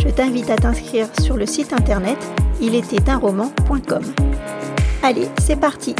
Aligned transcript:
je 0.00 0.08
t'invite 0.08 0.50
à 0.50 0.56
t'inscrire 0.56 1.08
sur 1.20 1.36
le 1.36 1.46
site 1.46 1.72
internet 1.72 2.18
roman.com. 3.20 4.02
Allez, 5.02 5.28
c'est 5.40 5.58
parti 5.58 5.94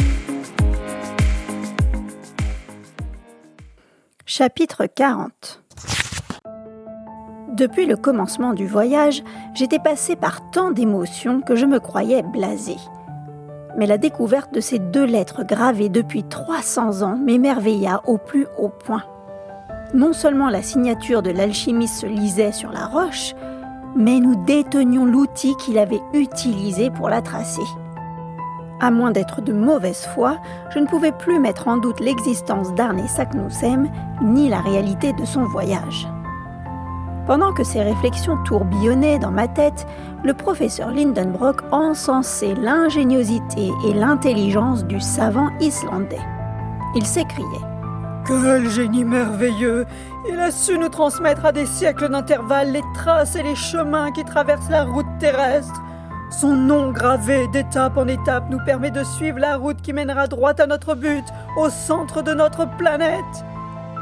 Chapitre 4.25 4.85
40 4.85 5.63
Depuis 7.55 7.85
le 7.85 7.95
commencement 7.95 8.53
du 8.53 8.67
voyage, 8.67 9.23
j'étais 9.53 9.79
passé 9.79 10.15
par 10.15 10.51
tant 10.51 10.71
d'émotions 10.71 11.41
que 11.41 11.55
je 11.55 11.65
me 11.65 11.79
croyais 11.79 12.21
blasé. 12.21 12.75
Mais 13.77 13.87
la 13.87 13.97
découverte 13.97 14.53
de 14.53 14.59
ces 14.59 14.79
deux 14.79 15.05
lettres 15.05 15.43
gravées 15.43 15.89
depuis 15.89 16.23
300 16.23 17.01
ans 17.01 17.17
m'émerveilla 17.17 18.01
au 18.05 18.17
plus 18.17 18.47
haut 18.57 18.69
point. 18.69 19.03
Non 19.93 20.13
seulement 20.13 20.49
la 20.49 20.61
signature 20.61 21.21
de 21.21 21.31
l'alchimiste 21.31 22.01
se 22.01 22.05
lisait 22.05 22.51
sur 22.51 22.71
la 22.71 22.85
roche, 22.85 23.33
mais 23.95 24.19
nous 24.19 24.35
détenions 24.35 25.05
l'outil 25.05 25.55
qu'il 25.57 25.77
avait 25.77 26.01
utilisé 26.13 26.89
pour 26.89 27.09
la 27.09 27.21
tracer. 27.21 27.61
À 28.81 28.91
moins 28.91 29.11
d'être 29.11 29.41
de 29.41 29.51
mauvaise 29.51 30.05
foi, 30.13 30.37
je 30.73 30.79
ne 30.79 30.87
pouvais 30.87 31.11
plus 31.11 31.39
mettre 31.39 31.67
en 31.67 31.77
doute 31.77 31.99
l'existence 31.99 32.73
d'Arne 32.75 33.05
Saknussemm 33.07 33.89
ni 34.21 34.47
la 34.49 34.61
réalité 34.61 35.11
de 35.13 35.25
son 35.25 35.43
voyage. 35.43 36.07
Pendant 37.27 37.53
que 37.53 37.63
ces 37.63 37.83
réflexions 37.83 38.37
tourbillonnaient 38.45 39.19
dans 39.19 39.31
ma 39.31 39.47
tête, 39.47 39.85
le 40.23 40.33
professeur 40.33 40.91
Lindenbrock 40.91 41.61
encensait 41.71 42.55
l'ingéniosité 42.55 43.69
et 43.87 43.93
l'intelligence 43.93 44.85
du 44.85 44.99
savant 44.99 45.49
islandais. 45.59 46.25
Il 46.95 47.05
s'écriait 47.05 47.68
Quel 48.29 48.69
génie 48.69 49.05
merveilleux 49.05 49.87
Il 50.29 50.39
a 50.39 50.51
su 50.51 50.77
nous 50.77 50.89
transmettre 50.89 51.47
à 51.47 51.51
des 51.51 51.65
siècles 51.65 52.09
d'intervalle 52.09 52.71
les 52.71 52.83
traces 52.93 53.35
et 53.35 53.41
les 53.41 53.55
chemins 53.55 54.11
qui 54.11 54.23
traversent 54.23 54.69
la 54.69 54.83
route 54.83 55.07
terrestre. 55.19 55.81
Son 56.29 56.55
nom 56.55 56.91
gravé 56.91 57.47
d'étape 57.47 57.97
en 57.97 58.07
étape 58.07 58.43
nous 58.51 58.63
permet 58.63 58.91
de 58.91 59.03
suivre 59.03 59.39
la 59.39 59.57
route 59.57 59.81
qui 59.81 59.93
mènera 59.93 60.27
droit 60.27 60.53
à 60.61 60.67
notre 60.67 60.93
but, 60.93 61.25
au 61.57 61.71
centre 61.71 62.21
de 62.21 62.35
notre 62.35 62.67
planète. 62.77 63.43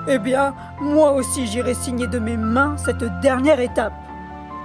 Eh 0.09 0.19
bien, 0.19 0.53
moi 0.81 1.13
aussi 1.13 1.47
j'irai 1.47 1.73
signer 1.73 2.07
de 2.07 2.19
mes 2.19 2.35
mains 2.35 2.75
cette 2.75 3.05
dernière 3.21 3.61
étape. 3.61 3.93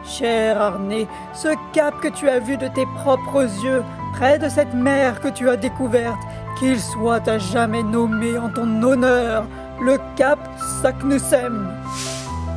Cher 0.04 0.60
Arné, 0.60 1.06
ce 1.34 1.50
cap 1.72 1.94
que 2.00 2.08
tu 2.08 2.28
as 2.28 2.40
vu 2.40 2.56
de 2.56 2.66
tes 2.66 2.86
propres 2.96 3.44
yeux, 3.64 3.84
près 4.14 4.40
de 4.40 4.48
cette 4.48 4.74
mer 4.74 5.20
que 5.20 5.28
tu 5.28 5.48
as 5.48 5.56
découverte, 5.56 6.18
qu'il 6.62 6.78
soit 6.78 7.28
à 7.28 7.38
jamais 7.38 7.82
nommé 7.82 8.38
en 8.38 8.48
ton 8.48 8.80
honneur 8.84 9.46
le 9.80 9.98
cap 10.14 10.38
Saknussemm. 10.80 11.66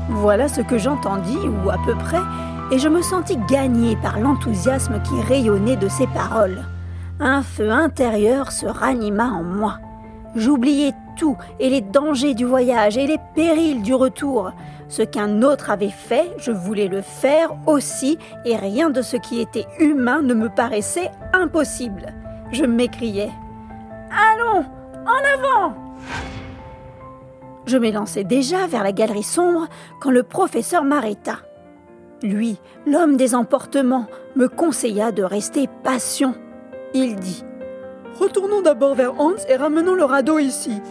Voilà 0.10 0.48
ce 0.48 0.62
que 0.62 0.78
j'entendis, 0.78 1.40
ou 1.40 1.72
à 1.72 1.78
peu 1.84 1.96
près, 1.96 2.22
et 2.72 2.78
je 2.78 2.88
me 2.88 3.02
sentis 3.02 3.40
gagné 3.50 3.96
par 3.96 4.20
l'enthousiasme 4.20 5.02
qui 5.02 5.20
rayonnait 5.22 5.76
de 5.76 5.88
ces 5.88 6.06
paroles. 6.06 6.66
Un 7.20 7.42
feu 7.42 7.72
intérieur 7.72 8.52
se 8.52 8.68
ranima 8.68 9.26
en 9.26 9.42
moi. 9.42 9.80
J'oubliais 10.36 10.94
tout 11.18 11.38
et 11.60 11.72
les 11.72 11.82
dangers 11.82 12.36
du 12.36 12.46
voyage 12.46 12.98
et 12.98 13.08
les 13.08 13.20
périls 13.34 13.82
du 13.82 13.96
retour. 13.96 14.52
Ce 14.88 15.02
qu'un 15.02 15.42
autre 15.42 15.72
avait 15.72 15.90
fait, 15.90 16.32
je 16.38 16.52
voulais 16.52 16.90
le 16.90 17.02
faire 17.02 17.56
aussi 17.66 18.20
et 18.46 18.56
rien 18.56 18.92
de 18.92 19.02
ce 19.02 19.18
qui 19.18 19.42
était 19.42 19.66
humain 19.80 20.22
ne 20.22 20.36
me 20.36 20.50
paraissait 20.50 21.10
impossible. 21.34 22.14
Je 22.52 22.66
m'écriais 22.66 23.32
Allons, 24.16 24.66
en 25.06 25.34
avant 25.34 25.74
Je 27.66 27.78
m'élançais 27.78 28.24
déjà 28.24 28.66
vers 28.68 28.84
la 28.84 28.94
galerie 28.94 29.24
sombre 29.24 29.68
quand 30.00 30.12
le 30.12 30.24
professeur 30.24 30.84
m'arrêta. 30.84 31.40
Lui, 32.24 32.58
l'homme 32.88 33.18
des 33.18 33.36
emportements, 33.36 34.08
me 34.36 34.48
conseilla 34.48 35.12
de 35.12 35.24
rester 35.24 35.68
patient. 35.84 36.34
Il 36.94 37.18
dit 37.18 37.44
Retournons 38.20 38.62
d'abord 38.62 38.96
vers 38.96 39.20
Hans 39.20 39.36
et 39.50 39.58
ramenons 39.58 39.96
le 39.96 40.06
radeau 40.06 40.40
ici. 40.40 40.82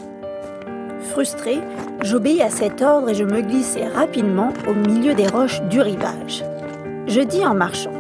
Frustré, 1.00 1.60
j'obéis 2.02 2.42
à 2.42 2.50
cet 2.50 2.82
ordre 2.82 3.08
et 3.08 3.14
je 3.14 3.24
me 3.24 3.40
glissai 3.40 3.86
rapidement 3.88 4.52
au 4.68 4.74
milieu 4.74 5.14
des 5.14 5.26
roches 5.26 5.62
du 5.62 5.80
rivage. 5.80 6.44
Je 7.06 7.20
dis 7.20 7.44
en 7.44 7.54
marchant 7.54 7.92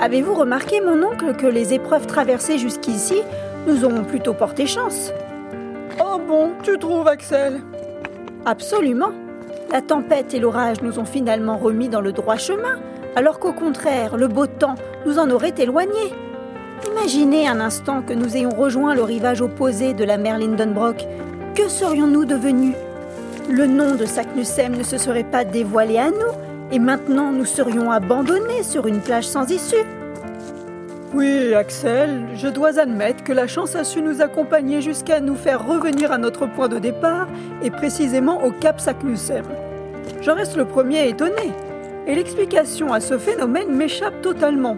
Avez-vous 0.00 0.34
remarqué, 0.34 0.80
mon 0.80 1.02
oncle, 1.02 1.34
que 1.34 1.46
les 1.46 1.74
épreuves 1.74 2.06
traversées 2.06 2.58
jusqu'ici 2.58 3.16
nous 3.68 3.84
ont 3.84 4.02
plutôt 4.02 4.32
porté 4.32 4.66
chance 4.66 5.12
Oh 6.00 6.18
bon, 6.26 6.52
tu 6.62 6.78
trouves, 6.78 7.06
Axel? 7.06 7.60
Absolument. 8.46 9.10
La 9.70 9.82
tempête 9.82 10.32
et 10.32 10.40
l'orage 10.40 10.80
nous 10.80 10.98
ont 10.98 11.04
finalement 11.04 11.58
remis 11.58 11.90
dans 11.90 12.00
le 12.00 12.12
droit 12.12 12.36
chemin, 12.36 12.78
alors 13.14 13.38
qu'au 13.38 13.52
contraire, 13.52 14.16
le 14.16 14.26
beau 14.26 14.46
temps 14.46 14.76
nous 15.04 15.18
en 15.18 15.30
aurait 15.30 15.54
éloignés. 15.58 16.14
Imaginez 16.90 17.46
un 17.46 17.60
instant 17.60 18.00
que 18.00 18.14
nous 18.14 18.36
ayons 18.36 18.54
rejoint 18.56 18.94
le 18.94 19.02
rivage 19.02 19.42
opposé 19.42 19.92
de 19.92 20.04
la 20.04 20.16
mer 20.16 20.38
Lindenbrock. 20.38 21.04
Que 21.54 21.68
serions-nous 21.68 22.24
devenus? 22.24 22.74
Le 23.50 23.66
nom 23.66 23.96
de 23.96 24.06
Saknussemm 24.06 24.76
ne 24.76 24.82
se 24.82 24.96
serait 24.96 25.24
pas 25.24 25.44
dévoilé 25.44 25.98
à 25.98 26.10
nous, 26.10 26.72
et 26.72 26.78
maintenant 26.78 27.32
nous 27.32 27.44
serions 27.44 27.90
abandonnés 27.90 28.62
sur 28.62 28.86
une 28.86 29.00
plage 29.00 29.26
sans 29.26 29.50
issue. 29.50 29.84
Oui, 31.14 31.54
Axel, 31.54 32.26
je 32.34 32.48
dois 32.48 32.78
admettre 32.78 33.24
que 33.24 33.32
la 33.32 33.46
chance 33.46 33.74
a 33.74 33.84
su 33.84 34.02
nous 34.02 34.20
accompagner 34.20 34.82
jusqu'à 34.82 35.20
nous 35.20 35.36
faire 35.36 35.66
revenir 35.66 36.12
à 36.12 36.18
notre 36.18 36.46
point 36.46 36.68
de 36.68 36.78
départ, 36.78 37.28
et 37.62 37.70
précisément 37.70 38.44
au 38.44 38.50
cap 38.50 38.78
Saknussemm. 38.78 39.46
J'en 40.20 40.34
reste 40.34 40.56
le 40.56 40.66
premier 40.66 41.08
étonné, 41.08 41.52
et 42.06 42.14
l'explication 42.14 42.92
à 42.92 43.00
ce 43.00 43.16
phénomène 43.16 43.74
m'échappe 43.74 44.20
totalement. 44.20 44.76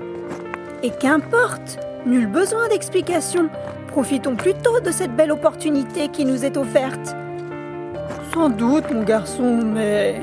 Et 0.83 0.91
qu'importe 0.91 1.79
Nul 2.07 2.27
besoin 2.27 2.69
d'explication. 2.69 3.51
Profitons 3.89 4.35
plutôt 4.35 4.81
de 4.81 4.91
cette 4.91 5.15
belle 5.15 5.33
opportunité 5.33 6.09
qui 6.09 6.25
nous 6.25 6.45
est 6.45 6.57
offerte. 6.57 7.15
Sans 8.33 8.49
doute, 8.49 8.91
mon 8.91 9.03
garçon, 9.03 9.61
mais... 9.63 10.23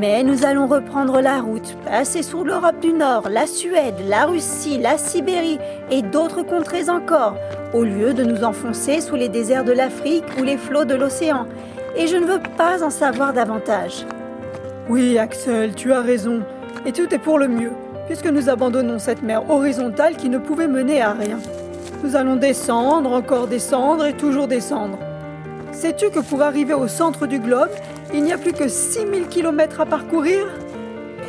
Mais 0.00 0.22
nous 0.22 0.44
allons 0.44 0.66
reprendre 0.66 1.20
la 1.20 1.40
route, 1.40 1.76
passer 1.84 2.22
sous 2.22 2.44
l'Europe 2.44 2.80
du 2.80 2.92
Nord, 2.92 3.28
la 3.28 3.46
Suède, 3.46 3.94
la 4.08 4.24
Russie, 4.24 4.78
la 4.78 4.96
Sibérie 4.96 5.58
et 5.90 6.02
d'autres 6.02 6.42
contrées 6.42 6.88
encore, 6.88 7.36
au 7.74 7.84
lieu 7.84 8.14
de 8.14 8.24
nous 8.24 8.42
enfoncer 8.42 9.00
sous 9.00 9.16
les 9.16 9.28
déserts 9.28 9.64
de 9.64 9.72
l'Afrique 9.72 10.24
ou 10.38 10.44
les 10.44 10.56
flots 10.56 10.84
de 10.86 10.94
l'océan. 10.94 11.46
Et 11.96 12.06
je 12.06 12.16
ne 12.16 12.24
veux 12.24 12.40
pas 12.56 12.82
en 12.82 12.90
savoir 12.90 13.32
davantage. 13.32 14.06
Oui, 14.88 15.18
Axel, 15.18 15.74
tu 15.74 15.92
as 15.92 16.00
raison. 16.00 16.42
Et 16.86 16.92
tout 16.92 17.14
est 17.14 17.18
pour 17.18 17.38
le 17.38 17.48
mieux 17.48 17.72
puisque 18.06 18.26
nous 18.26 18.48
abandonnons 18.48 18.98
cette 18.98 19.22
mer 19.22 19.48
horizontale 19.50 20.16
qui 20.16 20.28
ne 20.28 20.38
pouvait 20.38 20.68
mener 20.68 21.00
à 21.00 21.12
rien. 21.12 21.38
Nous 22.02 22.16
allons 22.16 22.36
descendre, 22.36 23.12
encore 23.12 23.46
descendre 23.46 24.06
et 24.06 24.12
toujours 24.12 24.48
descendre. 24.48 24.98
Sais-tu 25.72 26.10
que 26.10 26.20
pour 26.20 26.42
arriver 26.42 26.74
au 26.74 26.88
centre 26.88 27.26
du 27.26 27.38
globe, 27.38 27.70
il 28.14 28.22
n'y 28.22 28.32
a 28.32 28.38
plus 28.38 28.52
que 28.52 28.68
6000 28.68 29.28
km 29.28 29.80
à 29.80 29.86
parcourir 29.86 30.46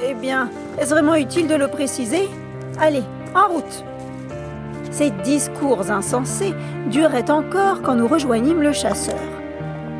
Eh 0.07 0.13
bien, 0.13 0.49
est-ce 0.79 0.89
vraiment 0.89 1.15
utile 1.15 1.47
de 1.47 1.55
le 1.55 1.67
préciser? 1.67 2.29
Allez, 2.79 3.03
en 3.35 3.53
route 3.53 3.83
Ces 4.91 5.11
discours 5.11 5.89
insensés 5.91 6.53
duraient 6.87 7.31
encore 7.31 7.81
quand 7.81 7.95
nous 7.95 8.07
rejoignîmes 8.07 8.61
le 8.61 8.73
chasseur. 8.73 9.19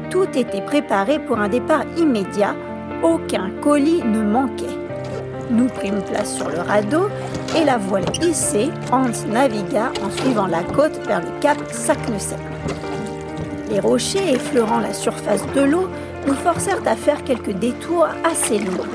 Tout 0.10 0.28
était 0.36 0.62
préparé 0.62 1.20
pour 1.20 1.40
un 1.40 1.50
départ 1.50 1.86
immédiat, 1.98 2.56
aucun 3.02 3.50
colis 3.62 4.04
ne 4.04 4.22
manquait. 4.22 4.78
Nous 5.50 5.68
prîmes 5.68 6.02
place 6.02 6.36
sur 6.36 6.50
le 6.50 6.60
radeau 6.60 7.10
et 7.56 7.64
la 7.64 7.78
voile 7.78 8.06
hissée, 8.22 8.70
Hans 8.92 9.28
navigua 9.28 9.92
en 10.04 10.10
suivant 10.10 10.48
la 10.48 10.64
côte 10.64 11.00
vers 11.06 11.22
le 11.22 11.40
cap 11.42 11.58
Saknussemm. 11.72 12.40
Les 13.70 13.80
rochers 13.80 14.34
effleurant 14.34 14.80
la 14.80 14.94
surface 14.94 15.46
de 15.56 15.62
l'eau 15.62 15.88
nous 16.26 16.34
forcèrent 16.34 16.86
à 16.86 16.96
faire 16.96 17.24
quelques 17.24 17.54
détours 17.54 18.08
assez 18.24 18.60
longs. 18.60 18.88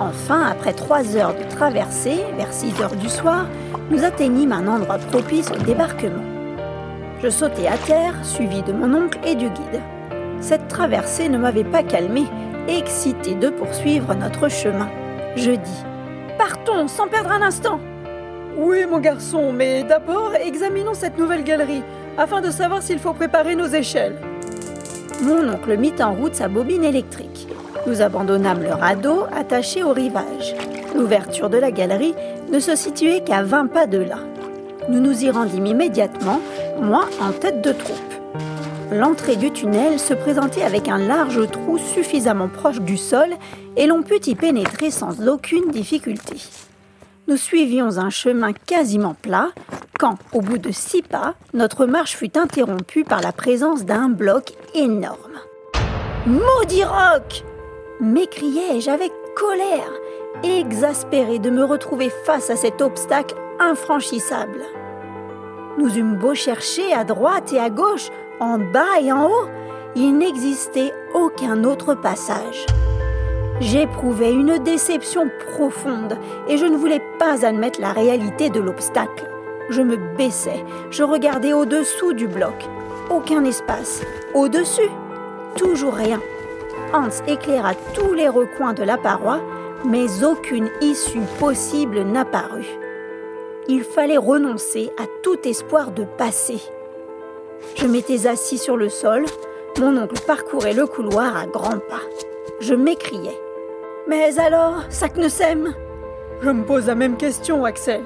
Enfin, 0.00 0.46
après 0.50 0.72
trois 0.72 1.16
heures 1.16 1.34
de 1.34 1.48
traversée, 1.54 2.24
vers 2.36 2.52
6 2.52 2.80
heures 2.80 2.96
du 2.96 3.08
soir, 3.08 3.46
nous 3.90 4.04
atteignîmes 4.04 4.52
un 4.52 4.66
endroit 4.66 4.98
propice 4.98 5.50
au 5.50 5.62
débarquement. 5.62 6.22
Je 7.22 7.28
sautai 7.28 7.68
à 7.68 7.76
terre, 7.76 8.14
suivi 8.24 8.62
de 8.62 8.72
mon 8.72 8.92
oncle 8.94 9.18
et 9.24 9.34
du 9.34 9.48
guide. 9.48 9.80
Cette 10.40 10.68
traversée 10.68 11.28
ne 11.28 11.38
m'avait 11.38 11.64
pas 11.64 11.82
calmé, 11.82 12.24
excité 12.68 13.34
de 13.34 13.50
poursuivre 13.50 14.14
notre 14.14 14.48
chemin. 14.48 14.88
Je 15.36 15.52
dis 15.52 15.84
partons 16.36 16.88
sans 16.88 17.08
perdre 17.08 17.30
un 17.30 17.42
instant. 17.42 17.78
Oui, 18.56 18.84
mon 18.88 18.98
garçon, 18.98 19.52
mais 19.52 19.82
d'abord, 19.84 20.32
examinons 20.34 20.94
cette 20.94 21.18
nouvelle 21.18 21.44
galerie 21.44 21.82
afin 22.18 22.40
de 22.40 22.50
savoir 22.50 22.82
s'il 22.82 22.98
faut 22.98 23.12
préparer 23.12 23.56
nos 23.56 23.66
échelles. 23.66 24.16
Mon 25.22 25.48
oncle 25.48 25.76
mit 25.76 25.94
en 26.00 26.12
route 26.14 26.34
sa 26.34 26.48
bobine 26.48 26.84
électrique. 26.84 27.46
Nous 27.86 28.02
abandonnâmes 28.02 28.62
le 28.62 28.72
radeau 28.72 29.24
attaché 29.34 29.82
au 29.82 29.92
rivage. 29.92 30.54
L'ouverture 30.94 31.48
de 31.48 31.56
la 31.56 31.70
galerie 31.70 32.14
ne 32.50 32.58
se 32.58 32.74
situait 32.74 33.22
qu'à 33.24 33.42
20 33.42 33.66
pas 33.68 33.86
de 33.86 33.98
là. 33.98 34.18
Nous 34.88 35.00
nous 35.00 35.24
y 35.24 35.30
rendîmes 35.30 35.66
immédiatement, 35.66 36.40
moi 36.80 37.06
en 37.20 37.32
tête 37.32 37.62
de 37.62 37.72
troupe. 37.72 37.96
L'entrée 38.92 39.36
du 39.36 39.50
tunnel 39.50 39.98
se 39.98 40.14
présentait 40.14 40.62
avec 40.62 40.88
un 40.88 40.98
large 40.98 41.50
trou 41.50 41.78
suffisamment 41.78 42.48
proche 42.48 42.80
du 42.80 42.96
sol 42.96 43.28
et 43.76 43.86
l'on 43.86 44.02
put 44.02 44.26
y 44.26 44.34
pénétrer 44.34 44.90
sans 44.90 45.26
aucune 45.26 45.70
difficulté. 45.70 46.36
Nous 47.26 47.38
suivions 47.38 47.96
un 47.96 48.10
chemin 48.10 48.52
quasiment 48.52 49.14
plat 49.14 49.48
quand, 49.98 50.16
au 50.34 50.42
bout 50.42 50.58
de 50.58 50.70
six 50.70 51.00
pas, 51.00 51.34
notre 51.54 51.86
marche 51.86 52.16
fut 52.16 52.36
interrompue 52.36 53.04
par 53.04 53.22
la 53.22 53.32
présence 53.32 53.86
d'un 53.86 54.10
bloc 54.10 54.52
énorme. 54.74 55.38
Maudit 56.26 56.84
roc 56.84 57.44
m'écriai-je 58.00 58.90
avec 58.90 59.10
colère, 59.34 59.90
exaspéré 60.42 61.38
de 61.38 61.48
me 61.48 61.64
retrouver 61.64 62.10
face 62.26 62.50
à 62.50 62.56
cet 62.56 62.82
obstacle 62.82 63.34
infranchissable. 63.58 64.60
Nous 65.78 65.96
eûmes 65.96 66.16
beau 66.16 66.34
chercher 66.34 66.92
à 66.92 67.04
droite 67.04 67.54
et 67.54 67.58
à 67.58 67.70
gauche, 67.70 68.10
en 68.38 68.58
bas 68.58 69.00
et 69.00 69.12
en 69.12 69.28
haut, 69.28 69.48
il 69.96 70.18
n'existait 70.18 70.92
aucun 71.14 71.64
autre 71.64 71.94
passage. 71.94 72.66
J'éprouvais 73.60 74.32
une 74.32 74.58
déception 74.58 75.30
profonde 75.52 76.18
et 76.48 76.58
je 76.58 76.66
ne 76.66 76.76
voulais 76.76 77.02
pas 77.18 77.46
admettre 77.46 77.80
la 77.80 77.92
réalité 77.92 78.50
de 78.50 78.58
l'obstacle. 78.58 79.28
Je 79.70 79.80
me 79.80 79.96
baissais, 79.96 80.64
je 80.90 81.04
regardais 81.04 81.52
au-dessous 81.52 82.14
du 82.14 82.26
bloc. 82.26 82.54
Aucun 83.10 83.44
espace. 83.44 84.02
Au-dessus, 84.34 84.90
toujours 85.56 85.94
rien. 85.94 86.20
Hans 86.92 87.10
éclaira 87.28 87.74
tous 87.94 88.12
les 88.12 88.28
recoins 88.28 88.72
de 88.72 88.82
la 88.82 88.98
paroi, 88.98 89.40
mais 89.84 90.24
aucune 90.24 90.70
issue 90.80 91.22
possible 91.38 92.02
n'apparut. 92.02 92.66
Il 93.68 93.84
fallait 93.84 94.18
renoncer 94.18 94.90
à 94.98 95.04
tout 95.22 95.38
espoir 95.44 95.92
de 95.92 96.04
passer. 96.04 96.60
Je 97.76 97.86
m'étais 97.86 98.26
assis 98.26 98.58
sur 98.58 98.76
le 98.76 98.88
sol, 98.88 99.24
mon 99.78 99.96
oncle 99.96 100.20
parcourait 100.26 100.74
le 100.74 100.86
couloir 100.86 101.36
à 101.36 101.46
grands 101.46 101.78
pas. 101.78 102.02
Je 102.60 102.74
m'écriais. 102.74 103.43
Mais 104.06 104.38
alors, 104.38 104.84
Saknussemm 104.90 105.74
Je 106.42 106.50
me 106.50 106.64
pose 106.64 106.86
la 106.86 106.94
même 106.94 107.16
question, 107.16 107.64
Axel. 107.64 108.02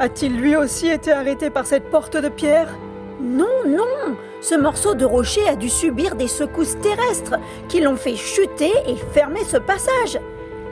A-t-il 0.00 0.36
lui 0.36 0.56
aussi 0.56 0.88
été 0.88 1.12
arrêté 1.12 1.50
par 1.50 1.66
cette 1.66 1.88
porte 1.88 2.16
de 2.16 2.28
pierre? 2.28 2.68
Non, 3.20 3.64
non 3.66 4.16
Ce 4.40 4.56
morceau 4.56 4.94
de 4.94 5.04
rocher 5.04 5.48
a 5.48 5.54
dû 5.54 5.68
subir 5.68 6.16
des 6.16 6.26
secousses 6.26 6.78
terrestres 6.80 7.36
qui 7.68 7.80
l'ont 7.80 7.96
fait 7.96 8.16
chuter 8.16 8.72
et 8.88 8.96
fermer 8.96 9.44
ce 9.44 9.56
passage. 9.56 10.18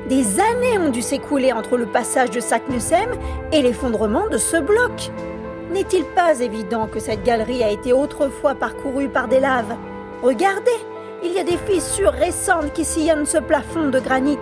Des 0.08 0.40
années 0.40 0.78
ont 0.78 0.90
dû 0.90 1.02
s'écouler 1.02 1.52
entre 1.52 1.76
le 1.76 1.86
passage 1.86 2.30
de 2.30 2.40
Saknussemm 2.40 3.10
et 3.52 3.62
l'effondrement 3.62 4.28
de 4.28 4.38
ce 4.38 4.56
bloc. 4.56 5.10
N'est-il 5.72 6.04
pas 6.04 6.40
évident 6.40 6.88
que 6.88 7.00
cette 7.00 7.22
galerie 7.22 7.62
a 7.62 7.70
été 7.70 7.92
autrefois 7.92 8.54
parcourue 8.54 9.08
par 9.08 9.28
des 9.28 9.40
laves? 9.40 9.76
Regardez 10.22 10.78
il 11.24 11.32
y 11.32 11.38
a 11.38 11.44
des 11.44 11.56
fissures 11.56 12.12
récentes 12.12 12.72
qui 12.74 12.84
sillonnent 12.84 13.26
ce 13.26 13.38
plafond 13.38 13.88
de 13.88 13.98
granit. 13.98 14.38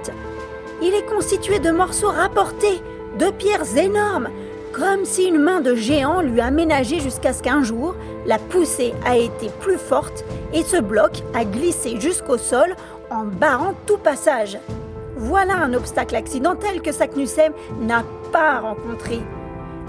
Il 0.83 0.95
est 0.95 1.07
constitué 1.07 1.61
de 1.61 1.71
morceaux 1.71 2.09
rapportés, 2.09 2.83
de 3.19 3.31
pierres 3.31 3.77
énormes, 3.77 4.29
comme 4.73 5.05
si 5.05 5.25
une 5.25 5.39
main 5.39 5.61
de 5.61 5.75
géant 5.75 6.23
lui 6.23 6.41
aménageait 6.41 6.99
jusqu'à 7.01 7.33
ce 7.33 7.43
qu'un 7.43 7.63
jour, 7.63 7.95
la 8.27 8.39
poussée 8.39 8.95
a 9.05 9.17
été 9.17 9.49
plus 9.61 9.79
forte 9.79 10.25
et 10.53 10.63
ce 10.63 10.79
bloc 10.79 11.23
a 11.35 11.45
glissé 11.45 12.01
jusqu'au 12.01 12.39
sol 12.39 12.75
en 13.11 13.25
barrant 13.25 13.75
tout 13.87 13.99
passage. 13.99 14.59
Voilà 15.17 15.55
un 15.55 15.75
obstacle 15.75 16.17
accidentel 16.17 16.83
que 16.83 16.91
Saknussemm 16.91 17.53
n'a 17.81 18.03
pas 18.33 18.61
rencontré. 18.61 19.21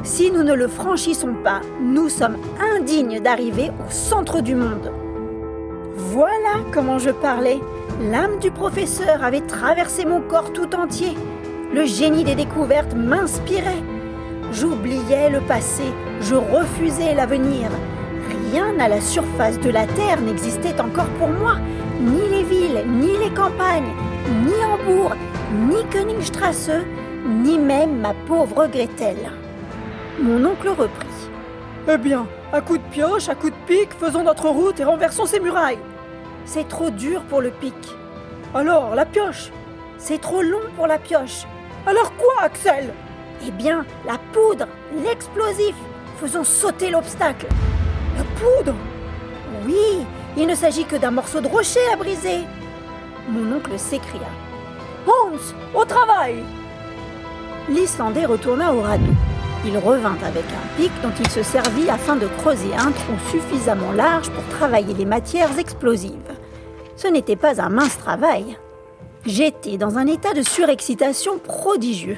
Si 0.03 0.29
nous 0.29 0.43
ne 0.43 0.53
le 0.53 0.67
franchissons 0.67 1.33
pas, 1.43 1.61
nous 1.81 2.09
sommes 2.09 2.37
indignes 2.75 3.19
d'arriver 3.19 3.71
au 3.87 3.91
centre 3.91 4.41
du 4.41 4.53
monde. 4.53 5.02
Voilà 6.13 6.63
comment 6.71 6.99
je 6.99 7.09
parlais. 7.09 7.59
L'âme 7.99 8.37
du 8.37 8.51
professeur 8.51 9.23
avait 9.23 9.41
traversé 9.41 10.05
mon 10.05 10.21
corps 10.21 10.53
tout 10.53 10.75
entier. 10.75 11.17
Le 11.73 11.85
génie 11.85 12.23
des 12.23 12.35
découvertes 12.35 12.93
m'inspirait. 12.93 13.81
J'oubliais 14.51 15.31
le 15.31 15.39
passé, 15.41 15.81
je 16.21 16.35
refusais 16.35 17.15
l'avenir. 17.15 17.67
Rien 18.51 18.79
à 18.79 18.89
la 18.89 19.01
surface 19.01 19.59
de 19.59 19.71
la 19.71 19.87
Terre 19.87 20.21
n'existait 20.21 20.79
encore 20.79 21.09
pour 21.17 21.29
moi, 21.29 21.55
ni 21.99 22.29
les 22.29 22.43
villes, 22.43 22.83
ni 22.85 23.17
les 23.17 23.33
campagnes, 23.33 23.91
ni 24.45 24.53
Hambourg, 24.63 25.15
ni 25.67 25.83
Königstrasse, 25.89 26.69
ni 27.25 27.57
même 27.57 28.01
ma 28.01 28.13
pauvre 28.27 28.67
Gretel. 28.67 29.17
Mon 30.21 30.45
oncle 30.45 30.69
reprit. 30.69 31.07
Eh 31.91 31.97
bien, 31.97 32.27
à 32.51 32.61
coup 32.61 32.77
de 32.77 32.83
pioche, 32.91 33.29
à 33.29 33.33
coup 33.33 33.49
de 33.49 33.65
pic, 33.65 33.89
faisons 33.99 34.23
notre 34.23 34.49
route 34.49 34.79
et 34.79 34.83
renversons 34.83 35.25
ces 35.25 35.39
murailles. 35.39 35.79
C'est 36.45 36.67
trop 36.67 36.89
dur 36.89 37.21
pour 37.23 37.41
le 37.41 37.51
pic. 37.51 37.73
Alors, 38.53 38.95
la 38.95 39.05
pioche 39.05 39.51
C'est 39.97 40.21
trop 40.21 40.41
long 40.41 40.61
pour 40.75 40.87
la 40.87 40.97
pioche. 40.99 41.45
Alors 41.85 42.11
quoi, 42.17 42.33
Axel? 42.41 42.93
Eh 43.45 43.51
bien, 43.51 43.85
la 44.05 44.17
poudre, 44.31 44.67
l'explosif. 45.03 45.75
Faisons 46.17 46.43
sauter 46.43 46.89
l'obstacle. 46.89 47.47
La 48.17 48.23
poudre? 48.39 48.75
Oui, 49.65 50.05
il 50.37 50.47
ne 50.47 50.55
s'agit 50.55 50.85
que 50.85 50.95
d'un 50.95 51.11
morceau 51.11 51.41
de 51.41 51.47
rocher 51.47 51.79
à 51.91 51.95
briser. 51.95 52.41
Mon 53.29 53.55
oncle 53.57 53.77
s'écria. 53.77 54.27
Hans, 55.07 55.53
au 55.73 55.85
travail 55.85 56.43
L'Islandais 57.69 58.25
retourna 58.25 58.73
au 58.73 58.81
radeau. 58.81 59.13
Il 59.65 59.77
revint 59.77 60.17
avec 60.25 60.43
un 60.43 60.75
pic 60.77 60.91
dont 61.01 61.13
il 61.17 61.29
se 61.29 61.41
servit 61.41 61.89
afin 61.89 62.17
de 62.17 62.27
creuser 62.39 62.73
un 62.77 62.91
trou 62.91 63.13
suffisamment 63.31 63.93
large 63.93 64.29
pour 64.29 64.43
travailler 64.57 64.93
les 64.93 65.05
matières 65.05 65.57
explosives. 65.57 66.33
Ce 66.97 67.07
n'était 67.07 67.37
pas 67.37 67.61
un 67.61 67.69
mince 67.69 67.97
travail. 67.97 68.57
J'étais 69.25 69.77
dans 69.77 69.97
un 69.97 70.05
état 70.07 70.33
de 70.33 70.41
surexcitation 70.41 71.39
prodigieux. 71.39 72.17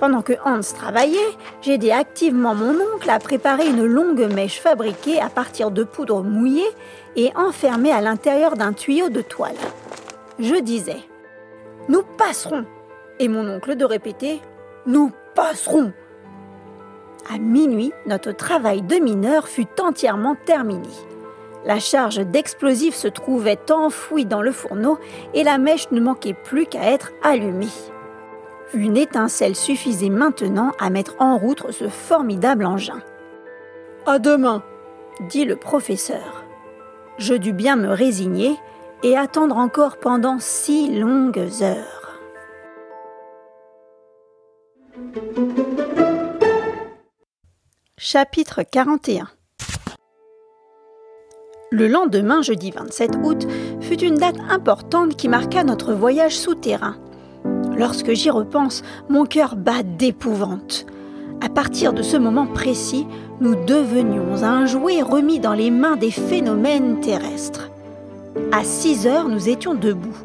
Pendant 0.00 0.22
que 0.22 0.32
Hans 0.44 0.60
travaillait, 0.74 1.18
j'aidais 1.62 1.92
activement 1.92 2.56
mon 2.56 2.74
oncle 2.94 3.08
à 3.08 3.20
préparer 3.20 3.68
une 3.68 3.84
longue 3.84 4.28
mèche 4.32 4.58
fabriquée 4.60 5.20
à 5.20 5.28
partir 5.28 5.70
de 5.70 5.84
poudre 5.84 6.22
mouillée 6.22 6.70
et 7.14 7.30
enfermée 7.36 7.92
à 7.92 8.00
l'intérieur 8.00 8.56
d'un 8.56 8.72
tuyau 8.72 9.10
de 9.10 9.20
toile. 9.20 9.54
Je 10.40 10.56
disais 10.56 11.00
Nous 11.88 12.02
passerons 12.18 12.64
et 13.20 13.28
mon 13.28 13.48
oncle 13.48 13.76
de 13.76 13.84
répéter 13.84 14.40
Nous 14.86 15.12
passerons 15.36 15.92
à 17.28 17.38
minuit, 17.38 17.92
notre 18.06 18.32
travail 18.32 18.82
de 18.82 18.96
mineur 18.96 19.48
fut 19.48 19.66
entièrement 19.80 20.36
terminé. 20.44 20.88
La 21.64 21.78
charge 21.78 22.18
d'explosifs 22.18 22.94
se 22.94 23.08
trouvait 23.08 23.70
enfouie 23.70 24.24
dans 24.24 24.42
le 24.42 24.52
fourneau 24.52 24.98
et 25.34 25.44
la 25.44 25.58
mèche 25.58 25.90
ne 25.90 26.00
manquait 26.00 26.34
plus 26.34 26.66
qu'à 26.66 26.90
être 26.90 27.12
allumée. 27.22 27.66
Une 28.72 28.96
étincelle 28.96 29.56
suffisait 29.56 30.10
maintenant 30.10 30.72
à 30.78 30.90
mettre 30.90 31.16
en 31.18 31.36
route 31.36 31.70
ce 31.70 31.88
formidable 31.88 32.64
engin. 32.64 33.02
À 34.06 34.18
demain, 34.18 34.62
dit 35.28 35.44
le 35.44 35.56
professeur. 35.56 36.44
Je 37.18 37.34
dus 37.34 37.52
bien 37.52 37.76
me 37.76 37.88
résigner 37.88 38.56
et 39.02 39.16
attendre 39.16 39.56
encore 39.56 39.98
pendant 39.98 40.38
six 40.38 40.98
longues 40.98 41.46
heures. 41.62 41.99
Chapitre 48.02 48.62
41 48.62 49.28
Le 51.70 51.86
lendemain, 51.86 52.40
jeudi 52.40 52.70
27 52.70 53.18
août, 53.22 53.46
fut 53.82 54.00
une 54.00 54.14
date 54.14 54.38
importante 54.48 55.16
qui 55.16 55.28
marqua 55.28 55.64
notre 55.64 55.92
voyage 55.92 56.34
souterrain. 56.34 56.96
Lorsque 57.76 58.14
j'y 58.14 58.30
repense, 58.30 58.80
mon 59.10 59.26
cœur 59.26 59.54
bat 59.54 59.82
d'épouvante. 59.82 60.86
À 61.42 61.50
partir 61.50 61.92
de 61.92 62.00
ce 62.00 62.16
moment 62.16 62.46
précis, 62.46 63.06
nous 63.42 63.54
devenions 63.66 64.44
un 64.44 64.64
jouet 64.64 65.02
remis 65.02 65.38
dans 65.38 65.52
les 65.52 65.70
mains 65.70 65.96
des 65.96 66.10
phénomènes 66.10 67.00
terrestres. 67.00 67.70
À 68.50 68.64
6 68.64 69.06
heures, 69.06 69.28
nous 69.28 69.50
étions 69.50 69.74
debout. 69.74 70.16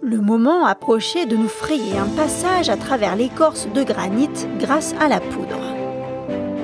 Le 0.00 0.22
moment 0.22 0.64
approchait 0.64 1.26
de 1.26 1.36
nous 1.36 1.48
frayer 1.48 1.98
un 1.98 2.08
passage 2.16 2.70
à 2.70 2.78
travers 2.78 3.14
l'écorce 3.14 3.68
de 3.74 3.82
granit 3.82 4.30
grâce 4.58 4.94
à 4.98 5.08
la 5.08 5.20
poudre 5.20 5.69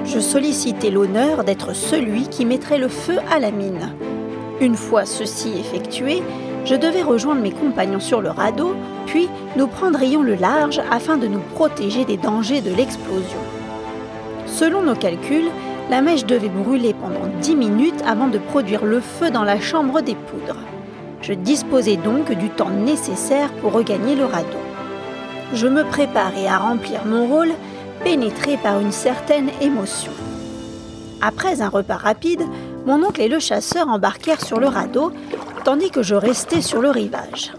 je 0.06 0.20
sollicitais 0.20 0.90
l'honneur 0.90 1.44
d'être 1.44 1.74
celui 1.74 2.28
qui 2.28 2.44
mettrait 2.44 2.78
le 2.78 2.88
feu 2.88 3.18
à 3.30 3.40
la 3.40 3.50
mine. 3.50 3.92
Une 4.60 4.76
fois 4.76 5.04
ceci 5.04 5.52
effectué, 5.58 6.22
Je 6.66 6.74
devais 6.74 7.02
rejoindre 7.02 7.42
mes 7.42 7.52
compagnons 7.52 8.00
sur 8.00 8.20
le 8.20 8.28
radeau, 8.28 8.74
puis 9.06 9.28
nous 9.56 9.68
prendrions 9.68 10.24
le 10.24 10.34
large 10.34 10.80
afin 10.90 11.16
de 11.16 11.28
nous 11.28 11.42
protéger 11.54 12.04
des 12.04 12.16
dangers 12.16 12.60
de 12.60 12.74
l'explosion. 12.74 13.38
Selon 14.46 14.82
nos 14.82 14.96
calculs, 14.96 15.48
la 15.90 16.00
mèche 16.00 16.26
devait 16.26 16.48
brûler 16.48 16.92
pendant 16.92 17.28
10 17.40 17.54
minutes 17.54 18.02
avant 18.04 18.26
de 18.26 18.38
produire 18.38 18.84
le 18.84 18.98
feu 18.98 19.30
dans 19.30 19.44
la 19.44 19.60
chambre 19.60 20.00
des 20.00 20.16
poudres. 20.16 20.58
Je 21.22 21.34
disposais 21.34 21.96
donc 21.96 22.32
du 22.32 22.48
temps 22.50 22.70
nécessaire 22.70 23.52
pour 23.60 23.72
regagner 23.72 24.16
le 24.16 24.24
radeau. 24.24 24.58
Je 25.54 25.68
me 25.68 25.84
préparais 25.84 26.48
à 26.48 26.58
remplir 26.58 27.04
mon 27.06 27.26
rôle, 27.26 27.52
pénétré 28.04 28.56
par 28.56 28.80
une 28.80 28.92
certaine 28.92 29.50
émotion. 29.60 30.12
Après 31.20 31.62
un 31.62 31.68
repas 31.68 31.96
rapide, 31.96 32.42
mon 32.86 33.02
oncle 33.02 33.20
et 33.20 33.28
le 33.28 33.38
chasseur 33.38 33.88
embarquèrent 33.88 34.44
sur 34.44 34.60
le 34.60 34.68
radeau, 34.68 35.12
tandis 35.64 35.90
que 35.90 36.02
je 36.02 36.14
restais 36.14 36.62
sur 36.62 36.80
le 36.80 36.90
rivage. 36.90 37.52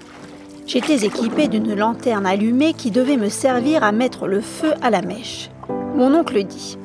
J'étais 0.65 1.05
équipé 1.05 1.47
d'une 1.47 1.73
lanterne 1.75 2.25
allumée 2.25 2.73
qui 2.73 2.91
devait 2.91 3.17
me 3.17 3.29
servir 3.29 3.83
à 3.83 3.91
mettre 3.91 4.27
le 4.27 4.41
feu 4.41 4.73
à 4.81 4.89
la 4.89 5.01
mèche. 5.01 5.49
Mon 5.95 6.13
oncle 6.13 6.43
dit 6.43 6.77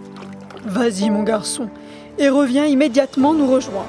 Vas-y, 0.65 1.11
mon 1.11 1.25
garçon, 1.25 1.69
et 2.19 2.29
reviens 2.29 2.65
immédiatement 2.65 3.35
nous 3.35 3.51
rejoindre. 3.51 3.87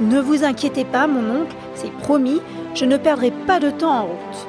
Ne 0.00 0.20
vous 0.20 0.44
inquiétez 0.44 0.84
pas, 0.84 1.06
mon 1.06 1.42
oncle, 1.42 1.56
c'est 1.74 1.92
promis, 1.92 2.40
je 2.74 2.84
ne 2.84 2.96
perdrai 2.96 3.30
pas 3.30 3.60
de 3.60 3.70
temps 3.70 4.00
en 4.00 4.02
route. 4.02 4.46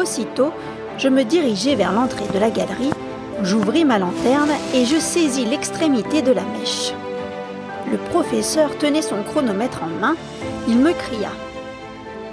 Aussitôt, 0.00 0.52
je 0.96 1.08
me 1.08 1.24
dirigeai 1.24 1.74
vers 1.74 1.92
l'entrée 1.92 2.26
de 2.32 2.38
la 2.38 2.50
galerie, 2.50 2.90
j'ouvris 3.42 3.84
ma 3.84 3.98
lanterne 3.98 4.52
et 4.74 4.84
je 4.84 4.96
saisis 4.96 5.44
l'extrémité 5.44 6.22
de 6.22 6.32
la 6.32 6.42
mèche. 6.42 6.92
Le 7.90 7.98
professeur 8.10 8.76
tenait 8.78 9.02
son 9.02 9.22
chronomètre 9.22 9.82
en 9.82 10.00
main, 10.00 10.16
il 10.68 10.78
me 10.78 10.92
cria 10.92 11.30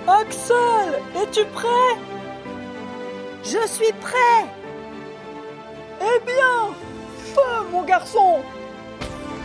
Axel, 0.07 1.01
es-tu 1.15 1.45
prêt? 1.53 1.97
Je 3.43 3.67
suis 3.67 3.93
prêt 4.01 4.45
Eh 6.01 6.25
bien, 6.25 6.74
feu, 7.33 7.65
mon 7.71 7.83
garçon 7.83 8.39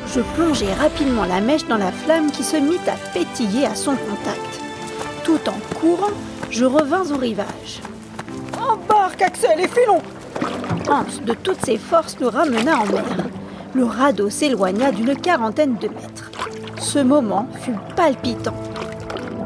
Je 0.08 0.20
plongeai 0.34 0.72
rapidement 0.74 1.24
la 1.24 1.40
mèche 1.40 1.66
dans 1.66 1.78
la 1.78 1.92
flamme 1.92 2.30
qui 2.30 2.42
se 2.42 2.56
mit 2.56 2.80
à 2.88 2.96
pétiller 3.12 3.66
à 3.66 3.74
son 3.74 3.92
contact. 3.92 4.60
Tout 5.22 5.40
en 5.48 5.78
courant, 5.78 6.12
je 6.50 6.64
revins 6.64 7.10
au 7.12 7.16
rivage. 7.16 7.80
Embarque, 8.58 9.22
Axel, 9.22 9.60
et 9.60 9.68
filons 9.68 10.02
Hans, 10.88 11.24
de 11.24 11.34
toutes 11.34 11.64
ses 11.64 11.78
forces, 11.78 12.18
nous 12.20 12.30
ramena 12.30 12.78
en 12.80 12.86
mer. 12.86 13.04
Le 13.74 13.84
radeau 13.84 14.30
s'éloigna 14.30 14.90
d'une 14.90 15.14
quarantaine 15.14 15.76
de 15.76 15.88
mètres. 15.88 16.30
Ce 16.80 16.98
moment 16.98 17.46
fut 17.60 17.76
palpitant. 17.94 18.54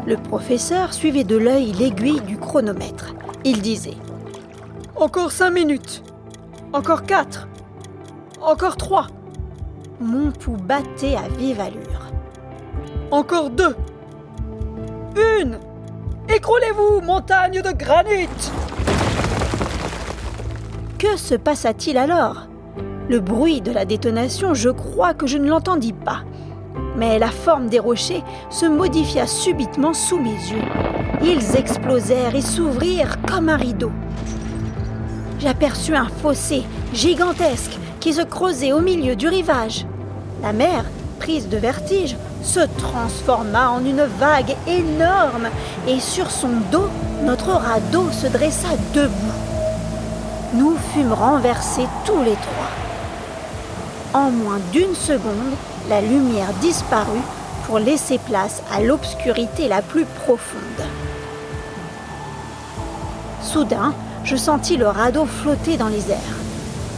Le 0.07 0.17
professeur 0.17 0.93
suivait 0.93 1.25
de 1.25 1.37
l'œil 1.37 1.73
l'aiguille 1.73 2.21
du 2.21 2.39
chronomètre. 2.39 3.15
Il 3.45 3.61
disait 3.61 3.97
Encore 4.97 5.33
cinq 5.33 5.51
minutes. 5.51 6.03
Encore 6.73 7.05
quatre. 7.05 7.49
Encore 8.41 8.77
trois. 8.77 9.07
Mon 10.01 10.31
pouls 10.31 10.57
battait 10.57 11.17
à 11.17 11.29
vive 11.39 11.61
allure. 11.61 12.11
Encore 13.11 13.51
deux. 13.51 13.77
Une. 15.39 15.59
Écroulez-vous, 16.29 17.01
montagne 17.01 17.63
de 17.63 17.73
granit 17.73 18.29
Que 21.05 21.19
se 21.19 21.35
passa-t-il 21.35 21.99
alors? 21.99 22.49
Le 23.11 23.21
bruit 23.21 23.61
de 23.61 23.71
la 23.71 23.85
détonation, 23.85 24.55
je 24.55 24.71
crois 24.71 25.13
que 25.13 25.27
je 25.27 25.37
ne 25.37 25.51
l'entendis 25.51 25.93
pas. 25.93 26.21
Mais 26.97 27.19
la 27.19 27.29
forme 27.29 27.67
des 27.67 27.79
rochers 27.79 28.23
se 28.49 28.65
modifia 28.65 29.27
subitement 29.27 29.93
sous 29.93 30.19
mes 30.19 30.31
yeux. 30.31 30.65
Ils 31.23 31.57
explosèrent 31.57 32.35
et 32.35 32.41
s'ouvrirent 32.41 33.21
comme 33.29 33.51
un 33.51 33.59
rideau. 33.59 33.93
J'aperçus 35.41 35.95
un 35.95 36.09
fossé 36.09 36.63
gigantesque 36.95 37.79
qui 38.01 38.15
se 38.15 38.23
creusait 38.23 38.73
au 38.73 38.81
milieu 38.81 39.15
du 39.15 39.29
rivage. 39.29 39.87
La 40.41 40.55
mer, 40.55 40.87
prise 41.19 41.51
de 41.51 41.59
vertige, 41.59 42.17
se 42.43 42.61
transforma 42.79 43.69
en 43.69 43.85
une 43.85 44.07
vague 44.19 44.57
énorme 44.67 45.49
et 45.87 46.01
sur 46.01 46.31
son 46.31 46.63
dos, 46.73 46.89
notre 47.25 47.51
radeau 47.51 48.11
se 48.11 48.27
dressa 48.27 48.71
debout. 48.95 49.44
Nous 50.55 50.77
fûmes 50.93 51.13
renversés 51.13 51.89
tous 52.05 52.23
les 52.23 52.35
trois. 52.35 52.71
En 54.13 54.31
moins 54.31 54.61
d'une 54.71 54.95
seconde, 54.95 55.55
la 55.89 56.01
lumière 56.01 56.53
disparut 56.61 57.25
pour 57.67 57.81
laisser 57.81 58.19
place 58.19 58.63
à 58.73 58.81
l'obscurité 58.81 59.67
la 59.67 59.83
plus 59.83 60.05
profonde. 60.05 60.87
Soudain, 63.43 63.95
je 64.23 64.37
sentis 64.37 64.77
le 64.77 64.87
radeau 64.87 65.27
flotter 65.27 65.77
dans 65.77 65.89
les 65.89 66.13
airs. 66.13 66.39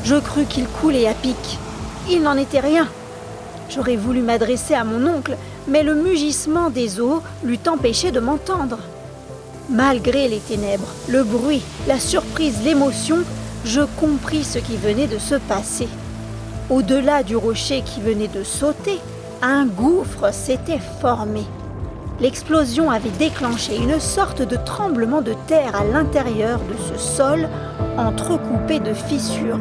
Je 0.05 0.17
crus 0.17 0.47
qu'il 0.51 0.67
coulait 0.67 1.09
à 1.09 1.15
pic. 1.15 1.59
Il 2.11 2.23
n'en 2.23 2.37
était 2.37 2.61
rien. 2.61 2.87
J'aurais 3.71 3.97
voulu 3.97 4.21
m'adresser 4.21 4.75
à 4.75 4.85
mon 4.85 5.07
oncle, 5.07 5.35
mais 5.67 5.83
le 5.83 5.95
mugissement 5.95 6.69
des 6.69 7.01
eaux 7.01 7.23
l'eût 7.43 7.59
empêché 7.67 8.11
de 8.11 8.21
m'entendre. 8.21 8.81
Malgré 9.71 10.29
les 10.29 10.41
ténèbres, 10.41 10.93
le 11.09 11.25
bruit, 11.25 11.63
la 11.89 11.99
surprise, 11.99 12.59
l'émotion, 12.63 13.17
je 13.67 13.81
compris 13.81 14.45
ce 14.45 14.59
qui 14.59 14.77
venait 14.77 15.09
de 15.09 15.19
se 15.19 15.35
passer. 15.35 15.89
Au-delà 16.71 17.25
du 17.25 17.37
rocher 17.37 17.83
qui 17.83 18.01
venait 18.01 18.29
de 18.29 18.45
sauter, 18.45 19.01
un 19.43 19.67
gouffre 19.67 20.33
s'était 20.33 20.81
formé. 21.01 21.43
L'explosion 22.21 22.91
avait 22.91 23.11
déclenché 23.11 23.77
une 23.77 23.99
sorte 24.01 24.41
de 24.41 24.57
tremblement 24.57 25.21
de 25.21 25.35
terre 25.49 25.75
à 25.75 25.85
l'intérieur 25.85 26.61
de 26.61 26.77
ce 26.77 26.97
sol 26.97 27.49
entrecoupé 27.99 28.79
de 28.79 28.95
fissures. 28.95 29.61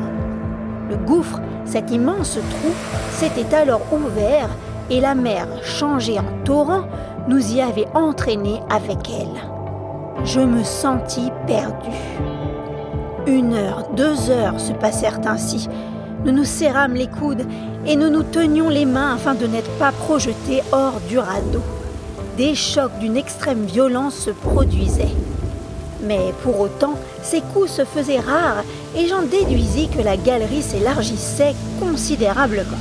Le 0.90 0.98
gouffre, 0.98 1.42
cet 1.66 1.92
immense 1.92 2.38
trou, 2.52 2.72
s'était 3.12 3.56
alors 3.56 3.82
ouvert 3.92 4.50
et 4.92 5.02
la 5.02 5.16
mer, 5.16 5.48
changée 5.64 6.20
en 6.20 6.44
torrent, 6.44 6.84
nous 7.28 7.56
y 7.56 7.60
avait 7.60 7.88
entraînés 7.96 8.62
avec 8.70 9.10
elle. 9.10 10.24
Je 10.24 10.42
me 10.42 10.64
sentis 10.64 11.32
perdu. 11.48 11.90
Une 13.28 13.56
heure, 13.56 13.90
deux 13.98 14.30
heures 14.30 14.60
se 14.60 14.72
passèrent 14.72 15.20
ainsi. 15.26 15.68
Nous 16.24 16.32
nous 16.32 16.44
serrâmes 16.44 16.94
les 16.94 17.08
coudes 17.08 17.44
et 17.88 17.96
nous 17.96 18.10
nous 18.10 18.22
tenions 18.22 18.70
les 18.70 18.86
mains 18.86 19.16
afin 19.16 19.34
de 19.34 19.48
n'être 19.48 19.72
pas 19.80 19.92
projetés 19.92 20.62
hors 20.72 21.00
du 21.10 21.18
radeau. 21.18 21.62
Des 22.38 22.54
chocs 22.54 23.00
d'une 23.00 23.18
extrême 23.18 23.66
violence 23.66 24.16
se 24.16 24.30
produisaient. 24.30 25.16
Mais 26.04 26.34
pour 26.44 26.60
autant, 26.60 26.94
ces 27.24 27.42
coups 27.42 27.72
se 27.72 27.84
faisaient 27.84 28.20
rares 28.20 28.64
et 28.96 29.08
j'en 29.08 29.24
déduisis 29.24 29.90
que 29.90 30.04
la 30.04 30.18
galerie 30.18 30.62
s'élargissait 30.62 31.56
considérablement. 31.80 32.78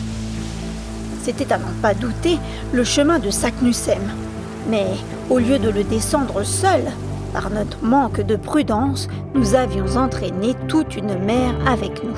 C'était 1.23 1.55
à 1.55 1.59
n'en 1.59 1.73
pas 1.81 1.95
douter 1.95 2.39
le 2.71 2.85
chemin 2.85 3.19
de 3.19 3.31
Saknussemm. 3.31 4.11
Mais 4.69 4.89
au 5.31 5.39
lieu 5.39 5.59
de 5.59 5.71
le 5.71 5.85
descendre 5.85 6.43
seul, 6.43 6.83
par 7.35 7.50
notre 7.50 7.83
manque 7.83 8.21
de 8.21 8.37
prudence, 8.37 9.09
nous 9.35 9.57
avions 9.57 9.97
entraîné 9.97 10.55
toute 10.69 10.97
une 10.97 11.19
mer 11.19 11.53
avec 11.67 12.03
nous. 12.05 12.17